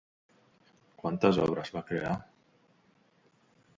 Quantes 1.03 1.39
obres 1.45 1.71
va 1.75 1.85
crear? 1.91 2.17